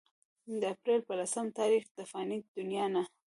[0.59, 3.03] د اپريل پۀ لسم تاريخ د فاني دنيا نه